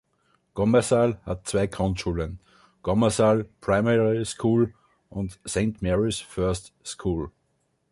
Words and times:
Gomersal 0.55 1.21
hat 1.27 1.47
zwei 1.47 1.67
Grundschulen: 1.67 2.39
Gomersal 2.81 3.43
Primary 3.59 4.25
School 4.25 4.73
und 5.11 5.39
Saint 5.45 5.83
Mary's 5.83 6.17
First 6.19 6.73
School. 6.83 7.29